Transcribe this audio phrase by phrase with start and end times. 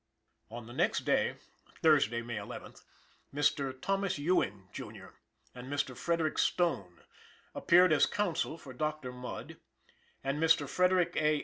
[0.49, 1.35] On the next day
[1.83, 2.85] (Thursday, May 11th),
[3.31, 3.79] Mr.
[3.79, 5.09] Thomas Ewing, Jr.
[5.53, 5.95] and Mr.
[5.95, 7.01] Frederick Stone
[7.53, 9.11] appeared as counsel for Dr.
[9.11, 9.57] Mudd,
[10.23, 10.67] and Mr.
[10.67, 11.39] Frederick A.